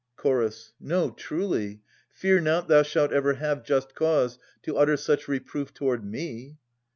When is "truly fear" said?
1.11-2.41